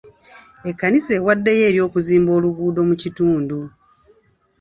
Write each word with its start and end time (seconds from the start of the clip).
Ekkanisa 0.69 1.11
ewaddeyo 1.19 1.63
eri 1.69 1.79
okuzimba 1.87 2.31
oluguudo 2.37 2.81
mu 2.89 2.95
kitundu. 3.01 3.59